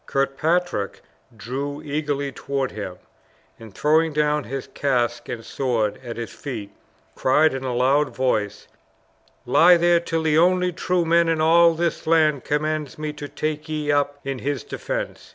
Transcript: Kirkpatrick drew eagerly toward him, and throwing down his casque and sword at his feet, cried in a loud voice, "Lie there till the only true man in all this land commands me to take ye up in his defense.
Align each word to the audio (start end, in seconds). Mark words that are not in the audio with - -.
Kirkpatrick 0.07 1.01
drew 1.37 1.79
eagerly 1.83 2.31
toward 2.31 2.71
him, 2.71 2.95
and 3.59 3.71
throwing 3.71 4.13
down 4.13 4.45
his 4.45 4.65
casque 4.65 5.29
and 5.29 5.45
sword 5.45 5.99
at 6.03 6.17
his 6.17 6.31
feet, 6.31 6.71
cried 7.13 7.53
in 7.53 7.63
a 7.63 7.71
loud 7.75 8.15
voice, 8.15 8.67
"Lie 9.45 9.77
there 9.77 9.99
till 9.99 10.23
the 10.23 10.39
only 10.39 10.73
true 10.73 11.05
man 11.05 11.29
in 11.29 11.39
all 11.39 11.75
this 11.75 12.07
land 12.07 12.43
commands 12.43 12.97
me 12.97 13.13
to 13.13 13.27
take 13.29 13.69
ye 13.69 13.91
up 13.91 14.17
in 14.25 14.39
his 14.39 14.63
defense. 14.63 15.29